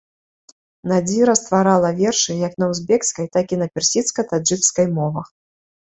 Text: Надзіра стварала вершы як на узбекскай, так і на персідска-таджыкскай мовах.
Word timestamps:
Надзіра 0.91 1.35
стварала 1.41 1.91
вершы 2.01 2.37
як 2.47 2.53
на 2.63 2.69
узбекскай, 2.71 3.25
так 3.37 3.45
і 3.55 3.61
на 3.63 3.67
персідска-таджыкскай 3.77 4.93
мовах. 5.01 5.27